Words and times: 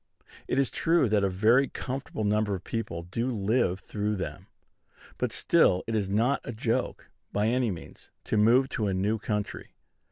It 0.47 0.57
is 0.57 0.71
true 0.71 1.07
that 1.09 1.23
a 1.23 1.29
very 1.29 1.67
comfortable 1.67 2.23
number 2.23 2.55
of 2.55 2.63
people 2.63 3.03
do 3.03 3.27
live 3.29 3.79
through 3.81 4.15
them; 4.15 4.47
but 5.19 5.31
still 5.31 5.83
it 5.85 5.93
is 5.93 6.09
not 6.09 6.41
a 6.43 6.53
joke, 6.53 7.11
by 7.31 7.45
any 7.45 7.69
means, 7.69 8.09
to 8.23 8.35
move 8.35 8.67
to 8.69 8.87
a 8.87 8.95
new 8.95 9.19
country. 9.19 9.73